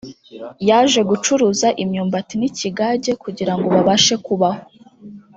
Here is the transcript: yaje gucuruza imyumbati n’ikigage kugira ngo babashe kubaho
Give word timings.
yaje 0.69 1.01
gucuruza 1.09 1.67
imyumbati 1.83 2.33
n’ikigage 2.37 3.11
kugira 3.23 3.53
ngo 3.55 3.67
babashe 3.75 4.15
kubaho 4.25 4.63